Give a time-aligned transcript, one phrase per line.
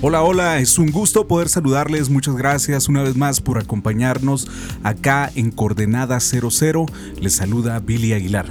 [0.00, 2.08] Hola, hola, es un gusto poder saludarles.
[2.08, 4.46] Muchas gracias una vez más por acompañarnos
[4.84, 6.86] acá en Coordenada 00.
[7.20, 8.46] Les saluda Billy Aguilar.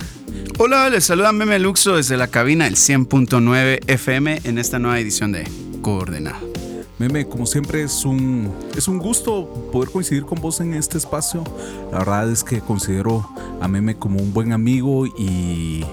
[0.57, 5.31] Hola, les saluda Meme Luxo desde la cabina del 100.9 FM en esta nueva edición
[5.31, 5.47] de
[5.81, 6.41] Coordenada.
[6.99, 11.45] Meme, como siempre es un, es un gusto poder coincidir con vos en este espacio.
[11.93, 13.25] La verdad es que considero
[13.61, 15.85] a Meme como un buen amigo y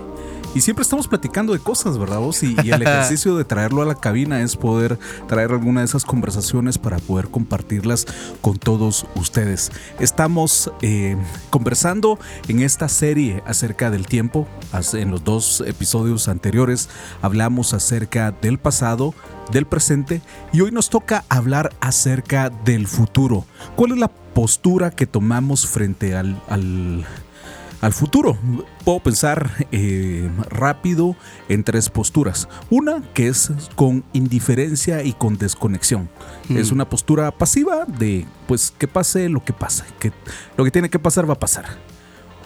[0.55, 2.43] y siempre estamos platicando de cosas, ¿verdad vos?
[2.43, 6.79] Y, el ejercicio de traerlo a la cabina es poder traer alguna de esas conversaciones
[6.79, 8.07] para poder compartirlas
[8.41, 9.73] con todos ustedes.
[9.99, 11.17] Estamos eh,
[11.51, 12.19] conversando
[12.49, 14.47] en esta serie acerca del tiempo.
[14.93, 16.89] En los dos episodios anteriores
[17.21, 19.15] hablamos acerca del pasado,
[19.51, 23.45] del presente y hoy nos toca hablar acerca del futuro.
[23.77, 27.07] ¿Cuál es la postura que tomamos frente al, al
[27.85, 28.39] al futuro.
[28.85, 31.17] Puedo pensar eh, rápido
[31.49, 32.49] en tres posturas.
[32.69, 36.11] Una que es con indiferencia y con desconexión.
[36.51, 36.59] Mm.
[36.59, 40.13] Es una postura pasiva de pues que pase lo que pase, que
[40.59, 41.65] lo que tiene que pasar va a pasar.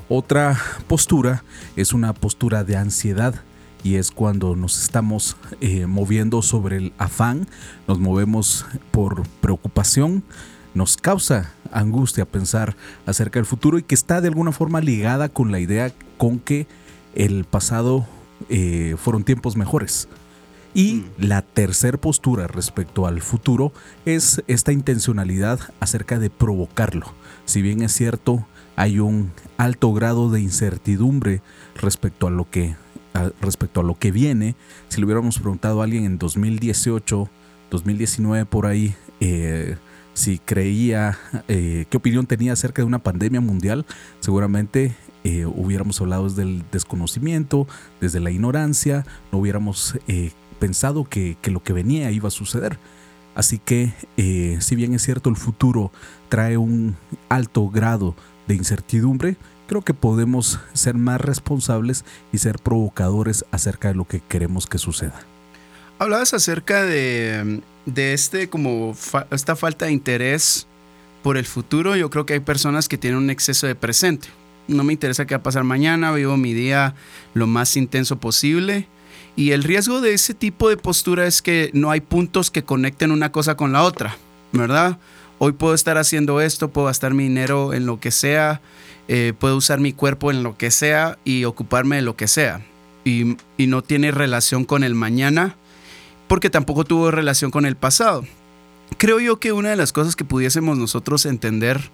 [0.08, 1.42] Otra postura
[1.75, 3.34] es una postura de ansiedad
[3.83, 7.48] y es cuando nos estamos eh, moviendo sobre el afán,
[7.86, 10.23] nos movemos por preocupación,
[10.79, 15.51] nos causa angustia pensar acerca del futuro y que está de alguna forma ligada con
[15.51, 16.69] la idea con que
[17.15, 18.07] el pasado
[18.48, 20.09] eh, fueron tiempos mejores.
[20.75, 21.05] Y mm.
[21.19, 23.73] la tercer postura respecto al futuro
[24.07, 27.13] es esta intencionalidad acerca de provocarlo.
[27.45, 31.42] Si bien es cierto, hay un alto grado de incertidumbre
[31.75, 32.77] respecto a lo que,
[33.41, 34.55] respecto a lo que viene.
[34.89, 37.29] Si le hubiéramos preguntado a alguien en 2018,
[37.70, 39.77] 2019 por ahí, eh,
[40.18, 43.86] si creía, eh, qué opinión tenía acerca de una pandemia mundial,
[44.18, 47.68] seguramente eh, hubiéramos hablado desde el desconocimiento,
[48.01, 52.78] desde la ignorancia, no hubiéramos eh, pensado que, lo que venía iba a suceder.
[53.36, 53.92] Así que,
[54.61, 55.92] si bien es cierto, el futuro
[56.28, 56.96] trae un
[57.28, 58.17] alto grado
[58.48, 59.36] de incertidumbre,
[59.68, 64.78] creo que podemos ser más responsables y ser provocadores acerca de lo que queremos que
[64.78, 65.20] suceda.
[65.98, 67.61] Hablabas acerca de
[67.95, 68.95] de este como
[69.31, 70.67] esta falta de interés
[71.23, 74.29] por el futuro, yo creo que hay personas que tienen un exceso de presente.
[74.69, 76.95] No me interesa qué va a pasar mañana, vivo mi día
[77.35, 78.87] lo más intenso posible.
[79.35, 83.11] Y el riesgo de ese tipo de postura es que no hay puntos que conecten
[83.11, 84.17] una cosa con la otra,
[84.53, 84.98] ¿verdad?
[85.39, 88.61] Hoy puedo estar haciendo esto, puedo gastar mi dinero en lo que sea,
[89.07, 92.61] eh, puedo usar mi cuerpo en lo que sea y ocuparme de lo que sea.
[93.05, 95.57] Y, y no tiene relación con el mañana
[96.28, 98.24] porque tampoco tuvo relación con el pasado.
[98.96, 101.90] Creo yo que una de las cosas que pudiésemos nosotros entender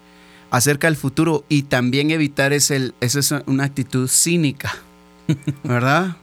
[0.50, 4.76] acerca del futuro y también evitar es, el, es una actitud cínica,
[5.64, 6.16] ¿verdad?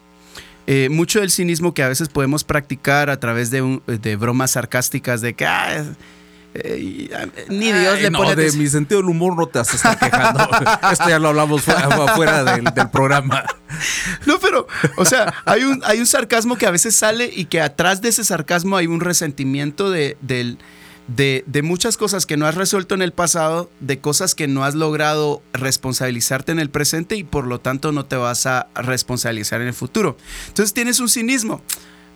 [0.68, 5.34] Eh, mucho del cinismo que a veces podemos practicar a través de, bromas sarcásticas de
[5.34, 5.84] que ah,
[6.54, 7.10] eh,
[7.50, 8.36] ni Dios le pone.
[8.36, 10.50] de mi sentido del humor no te estar quejando.
[10.92, 13.46] Esto ya lo hablamos fuera, del, programa.
[14.26, 14.68] No, pero,
[14.98, 18.10] o sea, hay un, hay un sarcasmo que a veces sale y que atrás de
[18.10, 23.14] ese sarcasmo hay un resentimiento de, de, muchas cosas que no has resuelto en el
[23.14, 27.94] pasado, de cosas que no has logrado responsabilizarte en el presente y por lo tanto
[27.94, 30.18] no te vas a responsabilizar en el futuro.
[30.50, 31.62] Entonces tienes un cinismo.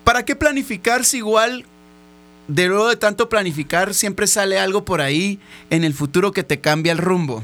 [0.04, 1.66] ¿Para qué planificar si igual
[2.48, 5.40] de luego de tanto planificar, siempre sale algo por ahí
[5.70, 7.44] en el futuro que te cambia el rumbo,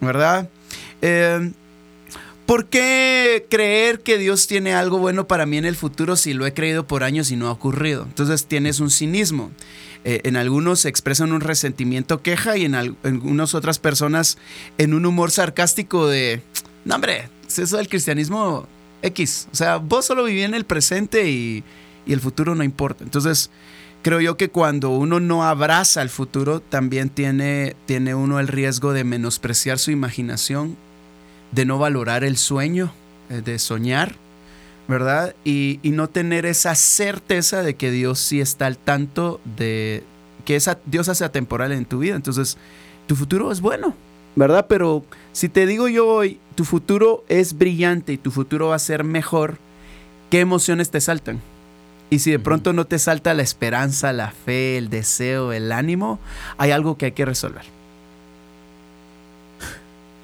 [0.00, 0.48] ¿verdad?
[1.00, 1.52] Eh,
[2.46, 6.44] ¿Por qué creer que Dios tiene algo bueno para mí en el futuro si lo
[6.44, 8.02] he creído por años y no ha ocurrido?
[8.02, 9.50] Entonces tienes un cinismo.
[10.04, 14.36] Eh, en algunos se expresan un resentimiento queja y en, algunas otras personas
[14.76, 16.42] en un humor sarcástico de,
[16.84, 18.66] no hombre, es eso del cristianismo
[19.02, 19.48] X.
[19.52, 21.62] O sea, vos solo viví en el presente y,
[22.04, 23.04] y el futuro no importa.
[23.04, 23.50] Entonces,
[24.02, 28.92] creo yo que cuando uno no abraza el futuro, también tiene, tiene uno el riesgo
[28.92, 30.76] de menospreciar su imaginación,
[31.52, 32.92] de no valorar el sueño,
[33.30, 34.16] eh, de soñar,
[34.88, 35.34] ¿verdad?
[35.44, 40.02] Y, no tener esa certeza de que Dios sí está al tanto de
[40.44, 42.16] que esa, Dios hace atemporal en tu vida.
[42.16, 42.58] Entonces,
[43.06, 43.94] tu futuro es bueno,
[44.34, 44.66] ¿verdad?
[44.68, 48.80] Pero si te digo yo hoy, tu futuro es brillante y tu futuro va a
[48.80, 49.58] ser mejor,
[50.30, 51.40] ¿qué emociones te saltan?
[52.12, 56.20] Y si de pronto no te salta la esperanza, la fe, el deseo, el ánimo,
[56.58, 57.64] hay algo que hay que resolver.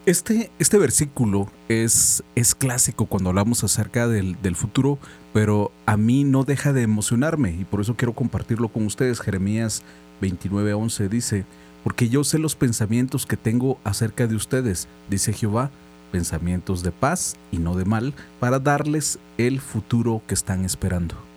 [0.04, 4.98] Este, este versículo es, es clásico cuando hablamos acerca del, del futuro,
[5.32, 9.20] pero a mí no deja de emocionarme y por eso quiero compartirlo con ustedes.
[9.20, 9.82] Jeremías
[10.20, 11.46] 29:11 dice,
[11.84, 15.70] porque yo sé los pensamientos que tengo acerca de ustedes, dice Jehová,
[16.12, 21.27] pensamientos de paz y no de mal, para darles el futuro que están esperando.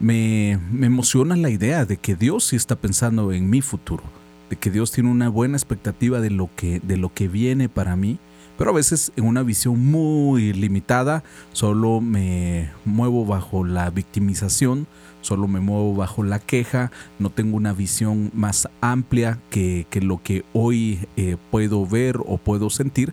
[0.00, 4.04] Me, emociona la idea de que Dios sí está pensando en mi futuro
[4.48, 7.96] de que Dios tiene una buena expectativa de lo que, de lo que viene para
[7.96, 8.18] mí,
[8.56, 11.22] pero a veces en una visión muy limitada
[11.52, 14.86] solo me muevo bajo la victimización,
[15.20, 20.22] solo me muevo bajo la queja, no tengo una visión más amplia que, que lo
[20.22, 23.12] que hoy eh, puedo ver o puedo sentir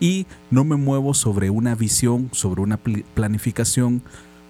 [0.00, 4.02] y no me muevo sobre una visión, sobre una planificación,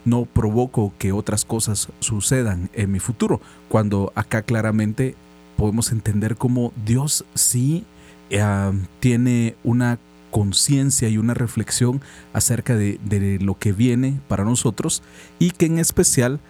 [0.07, 5.15] no provoco que otras cosas sucedan en mi futuro, cuando acá claramente
[5.57, 7.85] podemos entender cómo Dios sí
[8.31, 9.99] eh, tiene una
[10.31, 12.01] conciencia y una reflexión
[12.33, 15.03] acerca de, lo que viene para nosotros
[15.39, 16.41] y que en especial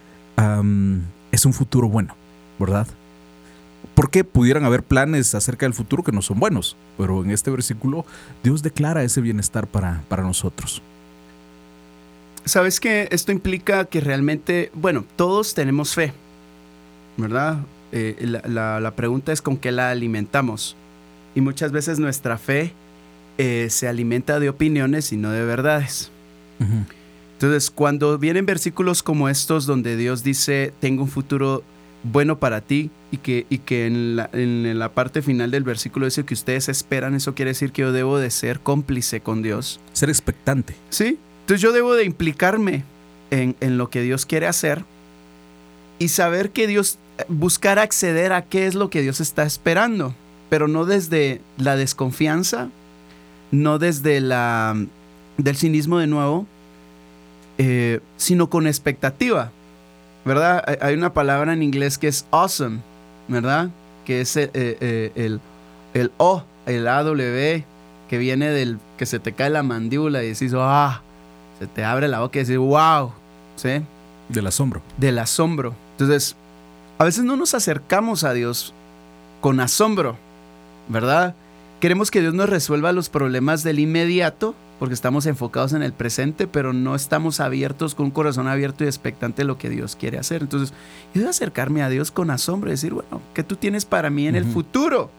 [1.31, 2.14] es un futuro bueno,
[2.58, 2.87] ¿verdad?
[3.94, 8.05] Porque pudieran haber planes acerca del futuro que no son buenos, pero en este versículo
[8.43, 10.82] Dios declara ese bienestar para, para nosotros.
[12.46, 16.12] Sabes que esto implica que realmente, bueno, todos tenemos fe,
[17.16, 17.58] ¿verdad?
[17.90, 20.76] Eh, la, pregunta es con qué la alimentamos.
[21.34, 22.72] Y muchas veces nuestra fe
[23.37, 26.12] eh, se alimenta de opiniones y no de verdades.
[27.32, 31.64] Entonces, cuando vienen versículos como estos donde Dios dice, tengo un futuro
[32.04, 36.06] bueno para ti y que, y que en, la, en la parte final del versículo
[36.06, 39.81] dice que ustedes esperan, eso quiere decir que yo debo de ser cómplice con Dios.
[39.93, 40.76] Ser expectante.
[40.90, 42.82] Sí, entonces yo debo de implicarme
[43.31, 44.82] en, en lo que Dios quiere hacer
[46.00, 46.98] y saber que Dios
[47.28, 50.12] buscar acceder a qué es lo que Dios está esperando,
[50.50, 52.69] pero no desde la desconfianza,
[53.52, 54.75] no desde la
[55.38, 56.48] del cinismo de nuevo,
[57.58, 59.52] eh, sino con expectativa,
[60.25, 60.64] ¿verdad?
[60.81, 62.81] Hay una palabra en inglés que es awesome,
[63.28, 63.70] ¿verdad?
[64.04, 65.38] Que es eh, eh, el,
[65.94, 67.62] el O, el AW,
[68.08, 71.02] que viene del que se te cae la mandíbula y decís, ah,
[71.58, 73.12] se te abre la boca y decís, wow,
[73.56, 73.82] ¿sí?
[74.29, 74.82] Del asombro.
[74.99, 75.75] Del asombro.
[75.93, 76.37] Entonces,
[76.99, 78.75] a veces no nos acercamos a Dios
[79.41, 80.17] con asombro,
[80.88, 81.35] ¿verdad?
[81.81, 86.47] Queremos que Dios nos resuelva los problemas del inmediato porque estamos enfocados en el presente,
[86.47, 90.19] pero no estamos abiertos con un corazón abierto y expectante de lo que Dios quiere
[90.19, 90.43] hacer.
[90.43, 90.75] Entonces,
[91.14, 94.26] yo debo acercarme a Dios con asombro y decir, bueno, ¿qué tú tienes para mí
[94.26, 95.11] en el futuro?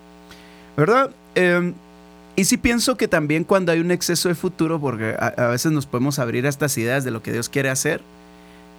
[0.75, 1.09] ¿Verdad?
[1.33, 1.73] Em,
[2.37, 5.87] y sí pienso que también cuando hay un exceso de futuro, porque a veces nos
[5.87, 8.01] podemos abrir a estas ideas de lo que Dios quiere hacer,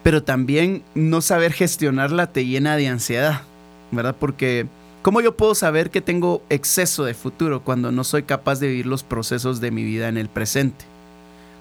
[0.04, 3.42] pero también no saber gestionarla te llena de ansiedad,
[3.90, 4.14] ¿verdad?
[4.18, 4.68] Porque
[5.02, 8.86] ¿cómo yo puedo saber que tengo exceso de futuro cuando no soy capaz de vivir
[8.86, 10.84] los procesos de mi vida en el presente?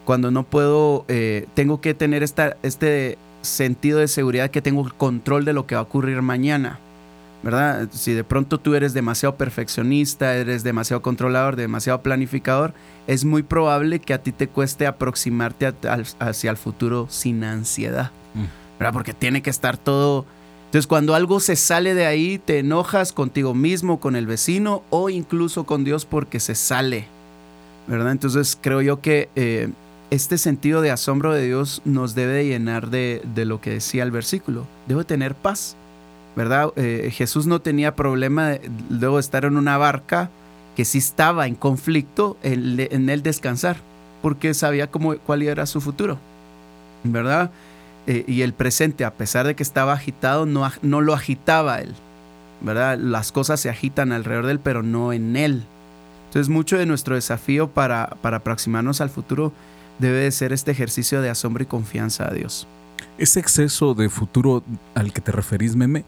[0.05, 4.93] Cuando no puedo, eh, tengo que tener esta, este sentido de seguridad que tengo el
[4.93, 6.79] control de lo que va a ocurrir mañana.
[7.43, 7.87] ¿Verdad?
[7.91, 12.73] Si de pronto tú eres demasiado perfeccionista, eres demasiado controlador, demasiado planificador,
[13.05, 15.73] es muy probable que a ti te cueste aproximarte
[16.19, 18.11] hacia el futuro sin ansiedad.
[18.79, 18.93] ¿verdad?
[18.93, 20.25] Porque tiene que estar todo...
[20.65, 25.09] Entonces cuando algo se sale de ahí, te enojas contigo mismo, con el vecino o
[25.09, 27.07] incluso con Dios porque se sale,
[27.87, 28.11] ¿verdad?
[28.11, 29.69] Entonces creo yo que eh,
[30.09, 34.67] este sentido de asombro de Dios nos debe llenar de, lo que decía el versículo.
[34.87, 35.76] Debo tener paz,
[36.37, 36.71] ¿verdad?
[36.75, 40.29] Eh, Jesús no tenía problema de, luego de estar en una barca
[40.75, 43.77] que sí estaba en conflicto en, en él descansar,
[44.21, 46.19] porque sabía cómo, cuál era su futuro,
[47.03, 47.49] ¿verdad?
[48.05, 51.95] Eh, y el presente, a pesar de que estaba agitado, no, no lo agitaba él.
[52.61, 52.97] ¿verdad?
[52.99, 55.63] Las cosas se agitan alrededor de él, pero no en él.
[56.27, 59.53] Entonces mucho de nuestro desafío para, para aproximarnos al futuro
[59.97, 62.67] debe de ser este ejercicio de asombro y confianza a Dios.
[63.17, 64.63] Ese exceso de futuro
[64.95, 66.05] al que te referís, Meme,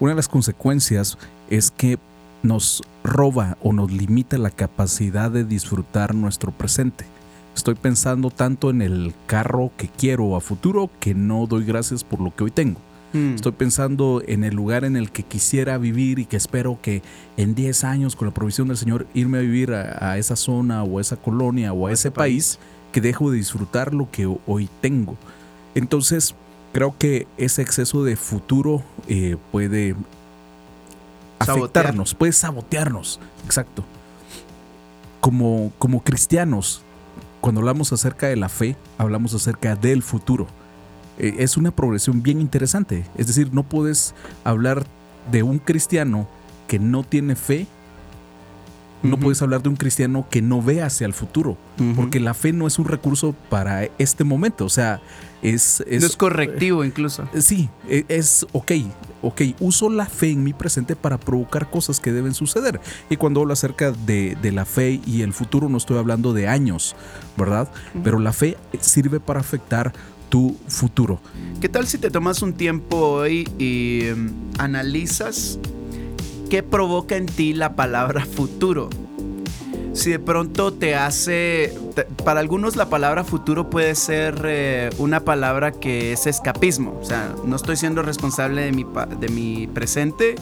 [0.00, 1.18] una de las consecuencias
[1.50, 1.98] es que
[2.42, 7.06] nos roba o nos limita la capacidad de disfrutar nuestro presente.
[7.54, 12.20] Estoy pensando tanto en el carro que quiero a futuro que no doy gracias por
[12.20, 12.80] lo que hoy tengo.
[13.12, 13.34] Hmm.
[13.34, 17.02] Estoy pensando en el lugar en el que quisiera vivir y que espero que
[17.36, 20.98] en 10 años, con la provisión del Señor, irme a vivir a, esa zona o
[20.98, 22.58] a esa colonia o a ese país,
[22.92, 25.16] que dejo de disfrutar lo que hoy tengo.
[25.76, 26.34] Entonces,
[26.72, 29.94] creo que ese exceso de futuro eh, puede
[31.38, 33.20] afectarnos, puede sabotearnos.
[33.44, 33.84] Exacto.
[35.20, 36.80] Como, como cristianos,
[37.42, 40.46] cuando hablamos acerca de la fe, hablamos acerca del futuro.
[41.18, 43.04] Eh, es una progresión bien interesante.
[43.18, 44.14] Es decir, no puedes
[44.44, 44.86] hablar
[45.30, 46.26] de un cristiano
[46.68, 47.66] que no tiene fe
[49.06, 51.56] No puedes hablar de un cristiano que no ve hacia el futuro,
[51.94, 54.64] porque la fe no es un recurso para este momento.
[54.64, 55.00] O sea,
[55.42, 55.82] es...
[55.86, 57.28] Es, correctivo incluso.
[57.34, 58.72] Eh, sí, e, es ok,
[59.22, 62.80] ok, uso la fe en mi presente para provocar cosas que deben suceder.
[63.10, 66.96] Y cuando hablo acerca de, la fe y el futuro, no estoy hablando de años,
[67.36, 67.70] ¿verdad?
[68.02, 69.92] Pero la fe sirve para afectar
[70.28, 71.20] tu futuro.
[71.60, 75.58] ¿Qué tal si te tomas un tiempo hoy y em, analizas
[76.48, 78.88] qué provoca en ti la palabra futuro?
[79.92, 81.72] Si de pronto te hace,
[82.22, 87.34] para algunos la palabra futuro puede ser eh, una palabra que es escapismo, o sea,
[87.44, 88.86] no estoy siendo responsable de mi,
[89.18, 90.34] de mi presente,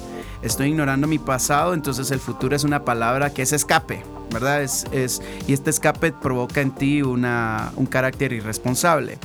[0.42, 4.60] estoy ignorando mi pasado, entonces el futuro es una palabra que es escape, ¿verdad?
[4.60, 9.18] Es, es, y este escape provoca en ti una, un carácter irresponsable.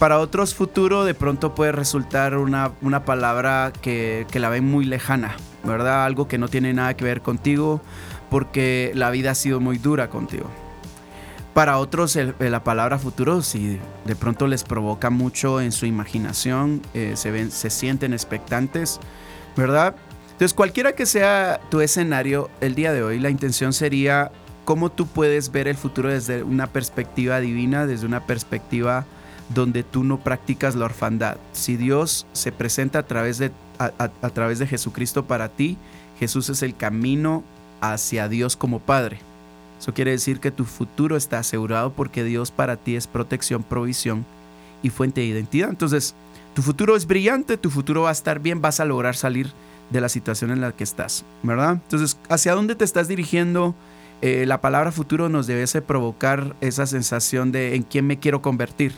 [0.00, 4.84] Para otros futuro de pronto puede resultar una, una palabra que, que la ven muy
[4.84, 6.04] lejana, ¿verdad?
[6.04, 7.80] Algo que no tiene nada que ver contigo
[8.30, 10.48] porque la vida ha sido muy dura contigo.
[11.54, 17.14] Para otros la palabra futuro si de pronto les provoca mucho en su imaginación, eh,
[17.16, 19.00] se, ven, se sienten expectantes,
[19.56, 19.96] ¿verdad?
[20.32, 24.30] Entonces cualquiera que sea tu escenario el día de hoy, la intención sería
[24.64, 29.04] cómo tú puedes ver el futuro desde una perspectiva divina, desde una perspectiva
[29.48, 31.36] donde tú no practicas la orfandad.
[31.52, 33.50] Si Dios se presenta a través de,
[33.80, 35.76] a, través de Jesucristo para ti,
[36.18, 37.42] Jesús es el camino
[37.80, 39.20] hacia Dios como Padre.
[39.78, 44.26] Eso quiere decir que tu futuro está asegurado porque Dios para ti es protección, provisión
[44.82, 45.70] y fuente de identidad.
[45.70, 46.14] Entonces,
[46.54, 49.50] tu futuro es brillante, tu futuro va a estar bien, vas a lograr salir
[49.88, 51.72] de la situación en la que estás, ¿verdad?
[51.72, 53.74] Entonces, ¿hacia dónde te estás dirigiendo?
[54.20, 58.92] Eh, la palabra futuro nos debe provocar esa sensación de en quién me quiero convertir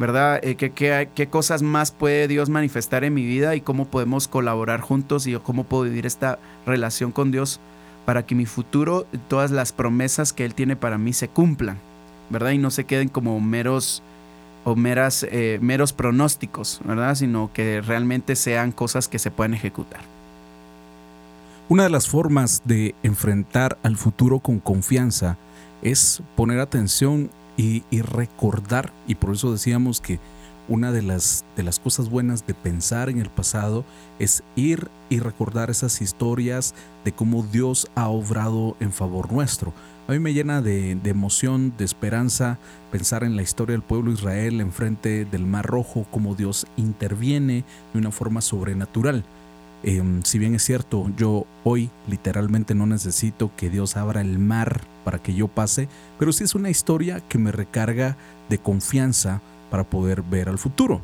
[0.00, 0.40] ¿verdad?
[0.42, 5.26] Eh, ¿qué, cosas más puede Dios manifestar en mi vida y cómo podemos colaborar juntos
[5.26, 7.60] y cómo puedo vivir esta relación con Dios
[8.06, 11.76] para que mi futuro, todas las promesas que Él tiene para mí se cumplan,
[12.30, 12.52] ¿verdad?
[12.52, 14.02] Y no se queden como meros
[14.64, 17.14] o meras, eh, meros pronósticos, ¿verdad?
[17.14, 20.00] Sino que realmente sean cosas que se puedan ejecutar.
[21.68, 25.36] Una de las formas de enfrentar al futuro con confianza
[25.82, 27.30] es poner atención
[27.60, 30.18] y, recordar, y por eso decíamos que
[30.68, 33.84] una de las, de las cosas buenas de pensar en el pasado
[34.18, 36.74] es ir y recordar esas historias
[37.04, 39.74] de cómo Dios ha obrado en favor nuestro.
[40.06, 42.58] A mí me llena de, de, emoción, de esperanza
[42.90, 47.98] pensar en la historia del pueblo Israel enfrente del Mar Rojo, cómo Dios interviene de
[47.98, 49.24] una forma sobrenatural.
[49.82, 54.82] Em, si bien es cierto, yo hoy literalmente no necesito que Dios abra el mar
[55.04, 58.16] para que yo pase, pero sí es una historia que me recarga
[58.50, 61.00] de confianza para poder ver al futuro.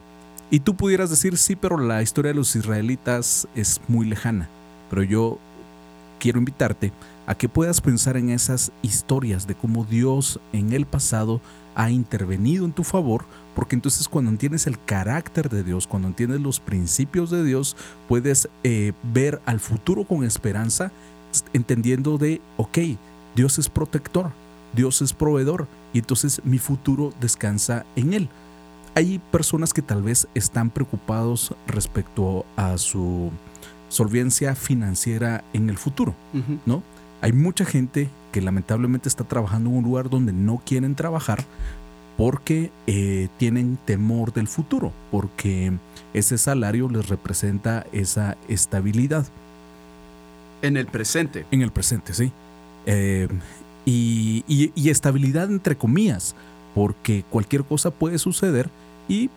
[0.50, 4.49] Y tú pudieras decir, sí, pero la historia de los israelitas es muy lejana,
[4.90, 5.38] pero yo
[6.19, 6.93] quiero invitarte
[7.27, 11.41] a que puedas pensar en esas historias de cómo Dios en el pasado
[11.75, 16.41] ha intervenido en tu favor, porque entonces cuando entiendes el carácter de Dios, cuando entiendes
[16.41, 17.77] los principios de Dios,
[18.09, 20.91] puedes eh, ver al futuro con esperanza,
[21.53, 22.79] entendiendo de, ok,
[23.35, 24.31] Dios es protector,
[24.75, 28.29] Dios es proveedor, y entonces mi futuro descansa en Él.
[28.95, 33.31] Hay personas que tal vez están preocupados respecto a su
[33.88, 36.14] solvencia financiera en el futuro,
[36.64, 36.83] ¿no?
[37.21, 41.45] Hay mucha gente que lamentablemente está trabajando en un lugar donde no quieren trabajar
[42.16, 45.73] porque eh, tienen temor del futuro, porque
[46.14, 49.26] ese salario les representa esa estabilidad.
[50.62, 51.45] En el presente.
[51.50, 52.33] En el presente, sí.
[52.87, 53.28] Eh,
[53.85, 56.35] y, y, estabilidad entre comillas,
[56.75, 58.69] porque cualquier cosa puede suceder
[59.09, 59.31] y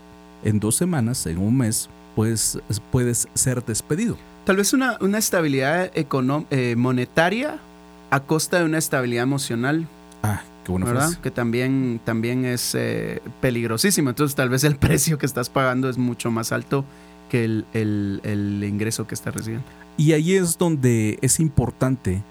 [0.44, 1.90] en dos semanas, en un mes,
[2.20, 2.60] pues,
[2.92, 4.18] puedes ser despedido.
[4.44, 7.60] Tal vez una, una estabilidad eh, monetaria
[8.10, 9.88] a costa de una estabilidad emocional.
[10.22, 11.14] Ah, qué buena ¿verdad?
[11.24, 14.10] Que también, también es eh, peligrosísimo.
[14.10, 16.84] Entonces, tal vez el precio que estás pagando es mucho más alto
[17.30, 19.66] que el, el ingreso que estás recibiendo.
[19.96, 22.22] Y ahí es donde es importante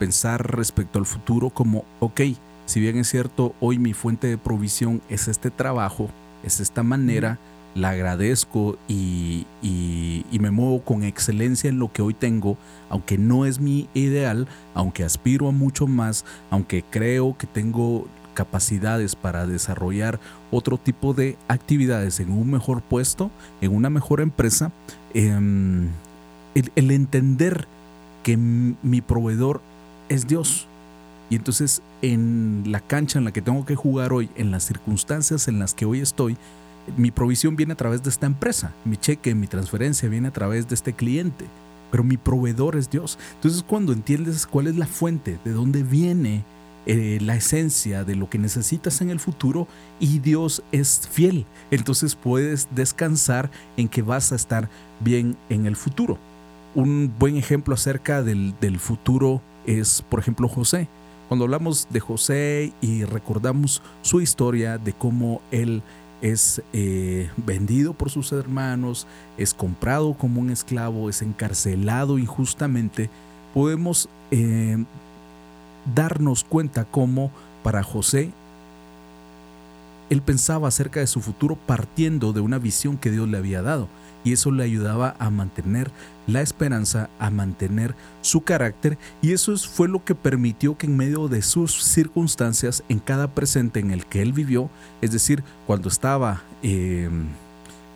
[0.00, 2.20] pensar respecto al futuro como, ok,
[2.64, 6.10] si bien es cierto, hoy mi fuente de provisión es este trabajo,
[6.42, 7.38] es esta manera,
[7.76, 9.46] la agradezco y,
[10.40, 12.56] me muevo con excelencia en lo que hoy tengo,
[12.88, 19.16] aunque no es mi ideal, aunque aspiro a mucho más, aunque creo que tengo capacidades
[19.16, 23.30] para desarrollar otro tipo de actividades en un mejor puesto,
[23.60, 24.70] en una mejor empresa,
[25.14, 25.88] em,
[26.54, 27.66] el, entender
[28.22, 29.60] que mi proveedor
[30.08, 30.68] es Dios.
[31.28, 35.48] Y entonces en la cancha en la que tengo que jugar hoy, en las circunstancias
[35.48, 36.36] en las que hoy estoy,
[36.96, 40.68] mi provisión viene a través de esta empresa, mi cheque, mi transferencia viene a través
[40.68, 41.46] de este cliente.
[41.90, 43.18] pero mi proveedor es Dios.
[43.36, 46.44] Entonces cuando entiendes cuál es la fuente, de dónde viene
[46.84, 49.66] eh, la esencia de lo que necesitas en el futuro
[49.98, 54.68] y Dios es fiel, entonces puedes descansar en que vas a estar
[55.00, 56.18] bien en el futuro.
[56.74, 60.88] Un buen ejemplo acerca del, del futuro es, por ejemplo, José.
[61.28, 65.82] Cuando hablamos de José y recordamos su historia de cómo él
[66.22, 69.06] es eh, vendido por sus hermanos,
[69.36, 73.10] es comprado como un esclavo, es encarcelado injustamente,
[73.54, 74.82] podemos eh,
[75.94, 77.30] darnos cuenta cómo
[77.62, 78.32] para José
[80.08, 83.88] él pensaba acerca de su futuro partiendo de una visión que Dios le había dado
[84.26, 85.92] y eso le ayudaba a mantener
[86.26, 91.28] la esperanza, a mantener su carácter y eso fue lo que permitió que en medio
[91.28, 94.68] de sus circunstancias, en cada presente en el que él vivió,
[95.00, 97.26] es decir, cuando estaba em,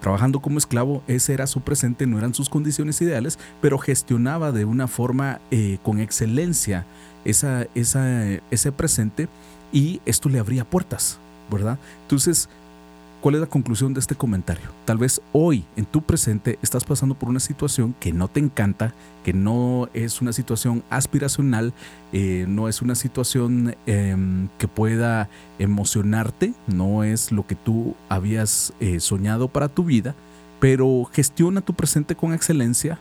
[0.00, 4.64] trabajando como esclavo, ese era su presente, no eran sus condiciones ideales, pero gestionaba de
[4.64, 6.87] una forma eh, con excelencia
[7.25, 9.28] esa, ese presente
[9.72, 11.18] y esto le abría puertas,
[11.50, 11.76] ¿verdad?
[12.02, 12.49] Entonces,
[13.20, 14.70] ¿Cuál es la conclusión de este comentario?
[14.86, 18.94] Tal vez hoy, en tu presente, estás pasando por una situación que no te encanta,
[19.24, 21.74] que no es una situación aspiracional,
[22.14, 28.72] eh, no es una situación em, que pueda emocionarte, no es lo que tú habías
[28.80, 30.14] eh, soñado para tu vida,
[30.58, 32.98] pero gestiona tu presente con excelencia,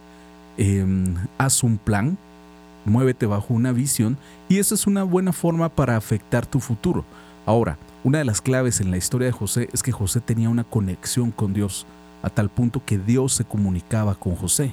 [0.58, 2.18] em, haz un plan,
[2.84, 4.18] muévete bajo una visión
[4.50, 7.06] y esa es una buena forma para afectar tu futuro.
[7.50, 10.64] Ahora, una de las claves en la historia de José es que José tenía una
[10.64, 11.88] conexión con Dios,
[12.22, 14.72] a tal punto que Dios se comunicaba con José.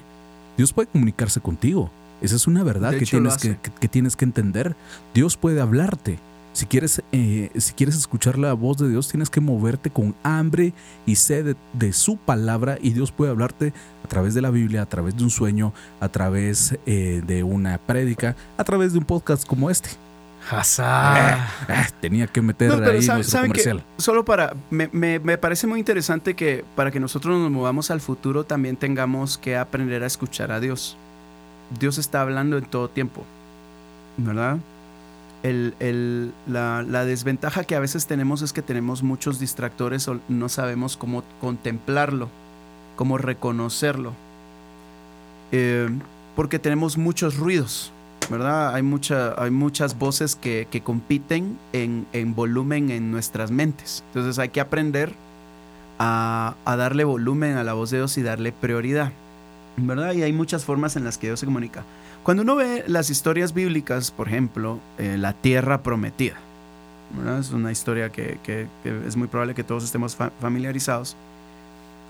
[0.57, 1.89] Dios puede comunicarse contigo.
[2.21, 3.55] Esa es una verdad que tienes que,
[3.87, 4.75] tienes que, entender.
[5.15, 6.19] Dios puede hablarte.
[6.53, 10.71] Si quieres, eh, si quieres escuchar la voz de Dios, tienes que moverte con hambre
[11.07, 13.73] y sed de, su palabra y Dios puede hablarte
[14.05, 17.79] a través de la Biblia, a través de un sueño, a través eh, de una
[17.79, 19.89] prédica, a través de un podcast como este.
[20.51, 23.83] Eh, eh, tenía que meter ahí nuestro comercial.
[23.97, 24.53] solo para.
[24.69, 29.37] Me, me, parece muy interesante que para que nosotros nos movamos al futuro también tengamos
[29.37, 30.97] que aprender a escuchar a Dios.
[31.79, 33.25] Dios está hablando en todo tiempo.
[34.17, 34.57] ¿Verdad?
[35.43, 40.19] El, el, la, la, desventaja que a veces tenemos es que tenemos muchos distractores o
[40.27, 42.29] no sabemos cómo contemplarlo,
[42.95, 44.13] cómo reconocerlo.
[45.51, 45.89] Eh,
[46.35, 47.91] porque tenemos muchos ruidos.
[48.29, 48.75] ¿Verdad?
[48.75, 54.03] Hay, mucha, hay muchas voces que, compiten en, volumen en nuestras mentes.
[54.07, 55.13] Entonces hay que aprender
[55.99, 59.11] a, darle volumen a la voz de Dios y darle prioridad,
[59.77, 60.13] ¿verdad?
[60.13, 61.83] Y hay muchas formas en las que Dios se comunica.
[62.23, 66.35] Cuando uno ve las historias bíblicas, por ejemplo, eh, la tierra prometida,
[67.39, 71.15] es una historia que, es muy probable que todos estemos familiarizados.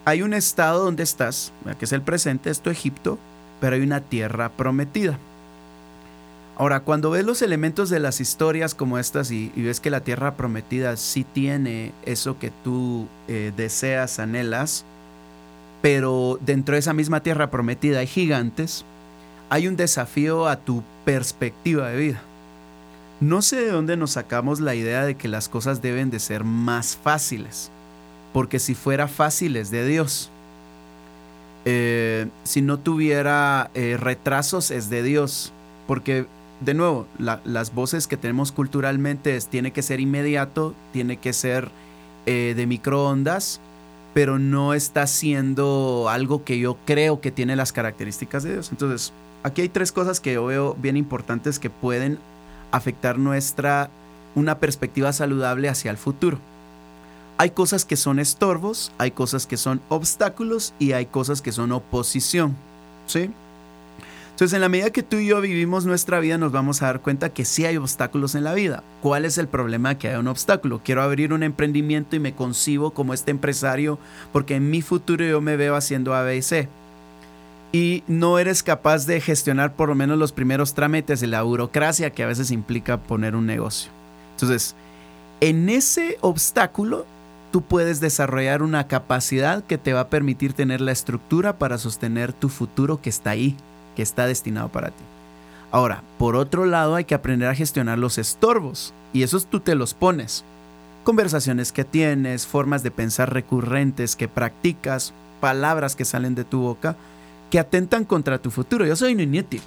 [0.05, 3.19] Hay un estado donde estás, que es el presente, esto Egipto,
[3.59, 5.19] pero hay una tierra prometida.
[6.59, 10.33] Ahora, cuando ves los elementos de las historias como estas y, ves que la tierra
[10.33, 14.83] prometida sí tiene eso que tú eh, deseas, anhelas,
[15.83, 18.85] pero dentro de esa misma tierra prometida hay gigantes,
[19.51, 22.21] hay un desafío a tu perspectiva de vida.
[23.19, 26.43] No sé de dónde nos sacamos la idea de que las cosas deben de ser
[26.43, 27.69] más fáciles,
[28.33, 30.31] porque si fuera fáciles de Dios,
[31.65, 35.53] eh, si no tuviera eh, retrasos es de Dios,
[35.85, 36.25] porque
[36.59, 41.69] de nuevo, las voces que tenemos culturalmente es, tiene que ser inmediato, tiene que ser
[42.25, 43.59] eh, de microondas,
[44.13, 48.71] pero no está siendo algo que yo creo que tiene las características de Dios.
[48.71, 52.17] Entonces, aquí hay tres cosas que yo veo bien importantes que pueden
[52.71, 53.89] afectar nuestra,
[54.33, 56.39] una perspectiva saludable hacia el futuro.
[57.37, 61.71] Hay cosas que son estorbos, hay cosas que son obstáculos y hay cosas que son
[61.71, 62.55] oposición.
[63.05, 63.29] ¿Sí?
[64.37, 67.01] Entonces, en la medida que tú y yo vivimos nuestra vida, nos vamos a dar
[67.01, 68.83] cuenta que sí hay obstáculos en la vida.
[69.01, 70.79] ¿Cuál es el problema que hay un obstáculo?
[70.85, 73.97] Quiero abrir un emprendimiento y me concibo como este empresario
[74.31, 76.67] porque en mi futuro yo me veo haciendo ABC.
[77.71, 82.11] Y no eres capaz de gestionar por lo menos los primeros trámites de la burocracia
[82.11, 83.89] que a veces implica poner un negocio.
[84.35, 84.75] Entonces,
[85.41, 87.07] en ese obstáculo,
[87.51, 92.33] tú puedes desarrollar una capacidad que te va a permitir tener la estructura para sostener
[92.33, 93.57] tu futuro que está ahí
[93.97, 95.03] que está destinado para ti.
[95.71, 99.73] Ahora, por otro lado, hay que aprender a gestionar los estorbos y esos tú te
[99.73, 100.45] los pones.
[101.03, 106.95] Conversaciones que tienes, formas de pensar recurrentes que practicas, palabras que salen de tu boca
[107.49, 108.85] que atentan contra tu futuro.
[108.85, 109.61] Yo soy un inútil.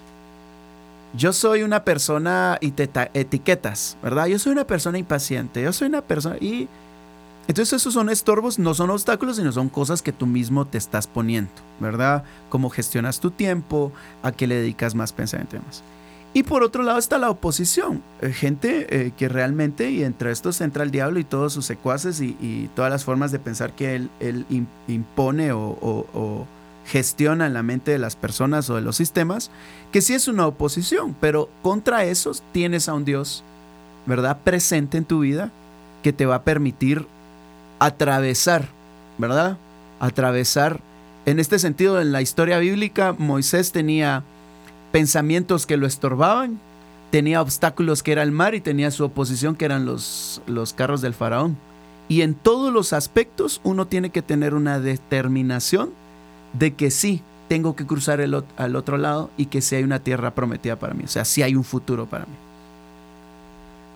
[1.13, 4.27] Yo soy una persona y te etiquetas, ¿verdad?
[4.27, 5.61] Yo soy una persona impaciente.
[5.61, 6.69] Yo soy una persona y
[7.49, 11.07] Entonces esos son estorbos, no son obstáculos, sino son cosas que tú mismo te estás
[11.07, 11.51] poniendo,
[11.81, 12.23] ¿verdad?
[12.49, 15.83] Cómo gestionas tu tiempo, a qué le dedicas más pensamiento y demás.
[16.33, 20.61] Y por otro lado está la oposición, eh, gente eh, que realmente, y entre estos
[20.61, 24.11] entra el diablo y todos sus secuaces y, todas las formas de pensar que él,
[24.21, 24.47] él
[24.87, 26.47] impone o,
[26.87, 29.51] gestiona en la mente de las personas o de los sistemas,
[29.93, 33.45] que sí es una oposición, pero contra esos tienes a un Dios,
[34.07, 34.39] ¿verdad?
[34.43, 35.51] Presente en tu vida
[36.03, 37.07] que te va a permitir
[37.81, 38.69] atravesar,
[39.19, 39.59] ¿verdad?
[39.99, 40.81] Atravesar.
[41.27, 44.23] En este sentido, en la historia bíblica, Moisés tenía
[44.93, 46.61] pensamientos que lo estorbaban,
[47.11, 51.01] tenía obstáculos que era el mar y tenía su oposición que eran los, los carros
[51.01, 51.57] del faraón.
[52.09, 55.91] Y en todos los aspectos uno tiene que tener una determinación
[56.53, 60.01] de que sí, tengo que cruzar el, al otro lado y que sí hay una
[60.01, 61.05] tierra prometida para mí.
[61.05, 62.50] O sea, sí hay un futuro para mí.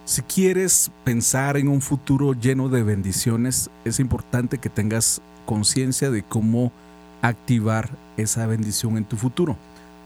[0.06, 6.22] Si quieres pensar en un futuro lleno de bendiciones, es importante que tengas conciencia de
[6.22, 6.72] cómo
[7.22, 7.88] activar
[8.18, 9.56] esa bendición en tu futuro.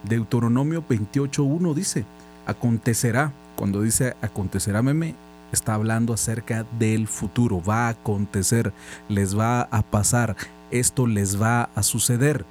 [0.04, 2.04] Deuteronomio 28.1 dice,
[2.46, 5.16] acontecerá, cuando dice acontecerá meme,
[5.50, 8.72] está hablando acerca del futuro, va a acontecer,
[9.08, 10.37] les va a pasar,
[10.70, 12.44] esto les va a suceder.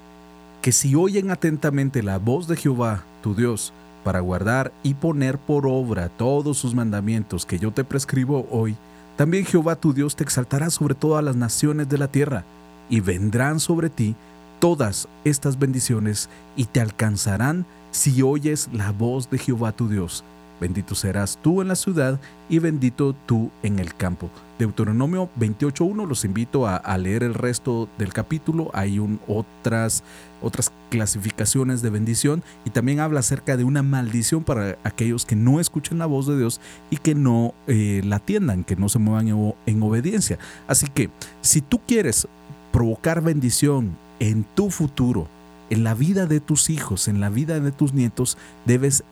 [0.61, 3.71] Que si oyen atentamente la voz de Jehová, tu Dios,
[4.07, 8.77] para guardar y poner por obra todos sus mandamientos que yo te prescribo hoy,
[9.17, 12.45] también Jehová tu Dios te exaltará sobre todas las naciones de la tierra,
[12.89, 14.15] y vendrán sobre ti
[14.59, 20.23] todas estas bendiciones y te alcanzarán si oyes la voz de Jehová tu Dios.
[20.59, 24.29] Bendito serás tú en la ciudad y bendito tú en el campo.
[24.57, 28.71] Deuteronomio 28.1, los invito a, leer el resto del capítulo.
[28.73, 30.03] Hay otras,
[30.41, 35.59] otras clasificaciones de bendición y también habla acerca de una maldición para aquellos que no
[35.59, 39.53] escuchen la voz de Dios y que no eh, la atiendan, que no se muevan
[39.67, 40.39] en obediencia.
[40.67, 42.27] Así que si tú quieres
[42.71, 45.27] provocar bendición en tu futuro,
[45.69, 49.03] en la vida de tus hijos, en la vida de tus nietos, debes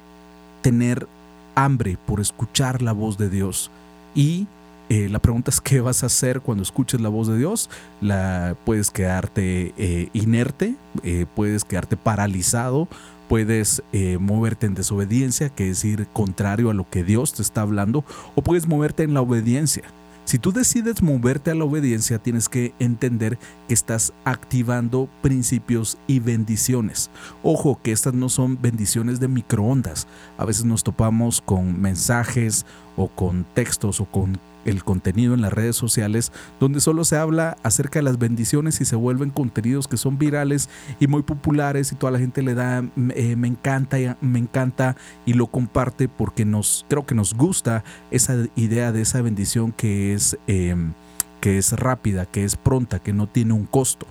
[0.61, 1.07] tener
[1.55, 3.71] hambre por escuchar la voz de Dios.
[4.13, 4.47] Y
[4.89, 7.69] eh, la pregunta es qué vas a hacer cuando escuches la voz de Dios.
[8.01, 12.87] La, puedes quedarte eh, inerte, eh, puedes quedarte paralizado,
[13.27, 13.81] puedes
[14.19, 18.43] moverte en desobediencia, que es ir contrario a lo que Dios te está hablando, o
[18.43, 19.83] puedes moverte en la obediencia.
[20.25, 26.19] Si tú decides moverte a la obediencia, tienes que entender que estás activando principios y
[26.19, 27.11] bendiciones.
[27.43, 30.07] Ojo que estas no son bendiciones de microondas.
[30.39, 35.53] A veces nos topamos con mensajes o con textos o con el contenido en las
[35.53, 39.97] redes sociales donde solo se habla acerca de las bendiciones y se vuelven contenidos que
[39.97, 42.83] son virales y muy populares y toda la gente le da
[43.15, 48.35] eh, me encanta me encanta y lo comparte porque nos creo que nos gusta esa
[48.55, 50.93] idea de esa bendición que es em,
[51.41, 54.07] que es rápida que es pronta que no tiene un costo.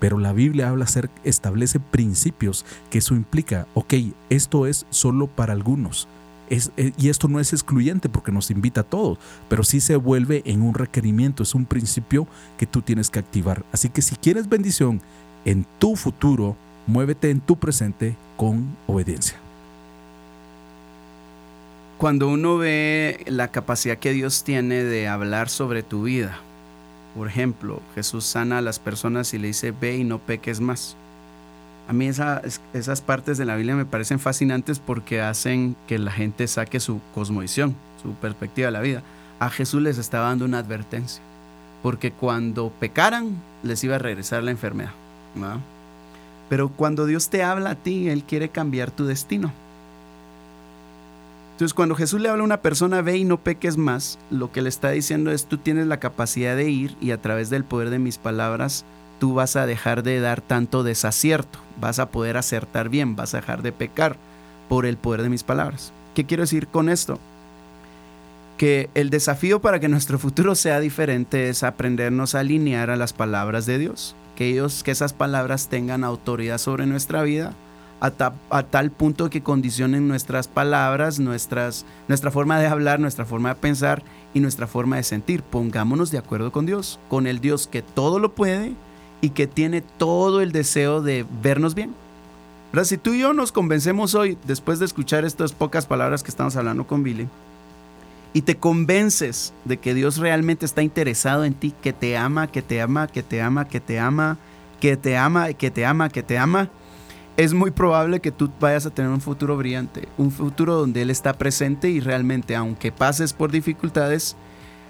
[0.00, 0.86] Pero la Biblia habla
[1.22, 3.94] establece principios que eso implica, ok,
[4.28, 6.08] esto es solo para algunos,
[6.50, 10.42] eh, y esto no es excluyente porque nos invita a todos, pero sí se vuelve
[10.44, 12.26] en un requerimiento, es un principio
[12.58, 13.64] que tú tienes que activar.
[13.72, 15.00] Así que si quieres bendición
[15.44, 19.36] en tu futuro, muévete en tu presente con obediencia.
[21.98, 26.38] Cuando uno ve la capacidad que Dios tiene de hablar sobre tu vida,
[27.14, 30.96] por ejemplo, Jesús sana a las personas y le dice, ve y no peques más.
[31.86, 36.46] A mí esas partes de la Biblia me parecen fascinantes porque hacen que la gente
[36.46, 39.02] saque su cosmovisión, su perspectiva de la vida.
[39.38, 41.22] A Jesús les estaba dando una advertencia,
[41.82, 44.92] porque cuando pecaran les iba a regresar la enfermedad.
[46.48, 49.52] Pero cuando Dios te habla a ti, Él quiere cambiar tu destino.
[51.52, 54.62] Entonces cuando Jesús le habla a una persona, ve y no peques más, lo que
[54.62, 57.90] le está diciendo es, tú tienes la capacidad de ir y a través del poder
[57.90, 58.84] de mis palabras,
[59.18, 63.38] tú vas a dejar de dar tanto desacierto, vas a poder acertar bien, vas a
[63.38, 64.16] dejar de pecar
[64.68, 65.92] por el poder de mis palabras.
[66.14, 67.18] ¿Qué quiero decir con esto?
[68.56, 73.12] Que el desafío para que nuestro futuro sea diferente es aprendernos a alinear a las
[73.12, 77.52] palabras de Dios, que que esas palabras tengan autoridad sobre nuestra vida,
[78.50, 83.54] a, tal punto que condicionen nuestras palabras, nuestras, nuestra forma de hablar, nuestra forma de
[83.54, 84.02] pensar
[84.34, 85.42] y nuestra forma de sentir.
[85.42, 88.72] Pongámonos de acuerdo con Dios, con el Dios que todo lo puede,
[89.20, 91.94] y que tiene todo el deseo de vernos bien.
[92.70, 96.30] Pero si tú y yo nos convencemos hoy, después de escuchar estas pocas palabras que
[96.30, 97.28] estamos hablando con Billy,
[98.32, 102.62] y te convences de que Dios realmente está interesado en ti, que te ama, que
[102.62, 104.38] te ama, que te ama, que te ama,
[104.80, 106.68] que te ama, que te ama, que te ama,
[107.36, 111.10] es muy probable que tú vayas a tener un futuro brillante, un futuro donde Él
[111.10, 114.36] está presente y realmente, aunque pases por dificultades,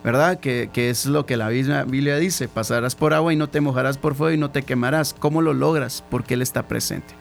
[0.05, 0.39] ¿verdad?
[0.39, 3.97] Que, que es lo que la Biblia, dice, pasarás por agua y no te mojarás
[3.97, 5.15] por fuego y no te quemarás.
[5.19, 6.05] ¿Cómo lo logras?
[6.11, 7.15] Porque Él está presente.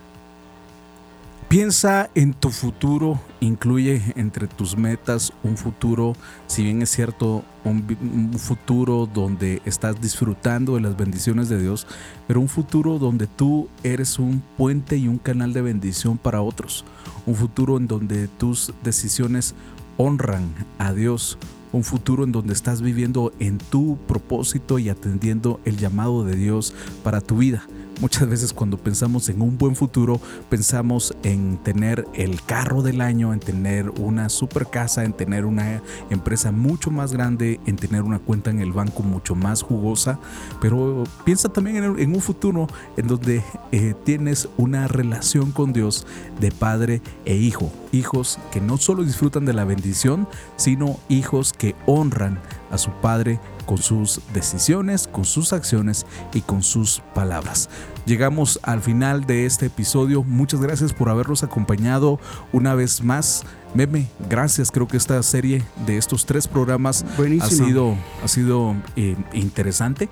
[1.48, 6.14] Piensa en tu futuro, incluye entre tus metas un futuro,
[6.46, 11.86] si bien es cierto, un, un, futuro donde estás disfrutando de las bendiciones de Dios,
[12.26, 16.84] pero un futuro donde tú eres un puente y un canal de bendición para otros,
[17.24, 19.54] un futuro en donde tus decisiones
[19.96, 21.38] honran a Dios,
[21.74, 26.72] un futuro en donde estás viviendo en tu propósito y atendiendo el llamado de Dios
[27.02, 27.66] para tu vida.
[28.00, 33.32] Muchas veces cuando pensamos en un buen futuro, pensamos en tener el carro del año,
[33.32, 35.80] en tener una super casa, en tener una
[36.10, 40.18] empresa mucho más grande, en tener una cuenta en el banco mucho más jugosa.
[40.60, 46.04] Pero piensa también en, un futuro en donde eh, tienes una relación con Dios
[46.40, 47.72] de padre e hijo.
[47.92, 50.26] Hijos que no solo disfrutan de la bendición,
[50.56, 52.40] sino hijos que honran
[52.72, 57.68] a su padre con sus decisiones, con sus acciones y con sus palabras.
[58.06, 60.22] Llegamos al final de este episodio.
[60.22, 62.20] Muchas gracias por habernos acompañado
[62.52, 63.44] una vez más.
[63.74, 64.70] Meme, gracias.
[64.70, 67.04] Creo que esta serie de estos tres programas
[67.40, 70.08] ha sido, ha sido eh, interesante.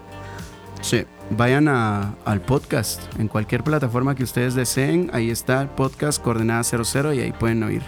[0.81, 5.11] Sí, vayan a, al podcast en cualquier plataforma que ustedes deseen.
[5.13, 7.83] Ahí está el podcast Coordenada 00 y ahí pueden oír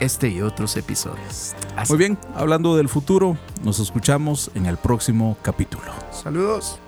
[0.00, 1.54] este y otros episodios.
[1.76, 1.92] Así.
[1.92, 5.92] Muy bien, hablando del futuro, nos escuchamos en el próximo capítulo.
[6.10, 6.78] Saludos.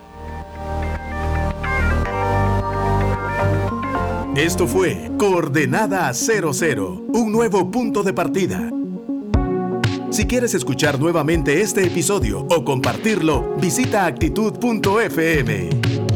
[4.36, 8.70] Esto fue Coordenada 00, un nuevo punto de partida.
[10.10, 16.07] Si quieres escuchar nuevamente este episodio o compartirlo, visita actitud.fm.